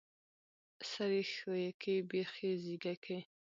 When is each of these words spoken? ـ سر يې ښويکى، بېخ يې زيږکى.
ـ 0.45 0.89
سر 0.89 1.11
يې 1.17 1.23
ښويکى، 1.33 1.95
بېخ 2.09 2.31
يې 2.43 2.51
زيږکى. 2.63 3.19